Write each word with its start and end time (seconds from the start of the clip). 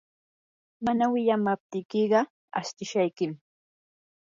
mana 0.85 1.05
wiyamaptiykiqa 1.11 2.19
astishaykim. 2.59 3.31